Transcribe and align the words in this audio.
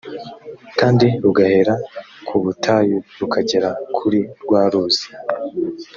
kandi 0.79 1.07
rugahera 1.23 1.73
ku 2.27 2.35
butayu 2.43 2.97
rukagera 3.19 3.69
kuri 3.97 4.19
rwa 4.43 4.61
ruzi 4.71 5.05